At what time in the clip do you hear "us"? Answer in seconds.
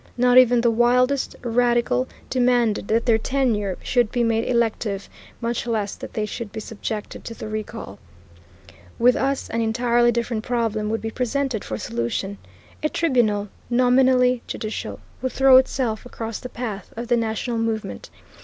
9.15-9.47